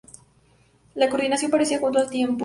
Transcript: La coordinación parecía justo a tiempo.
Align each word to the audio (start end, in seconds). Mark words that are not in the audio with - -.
La 0.95 1.09
coordinación 1.09 1.51
parecía 1.51 1.77
justo 1.77 1.99
a 1.99 2.09
tiempo. 2.09 2.39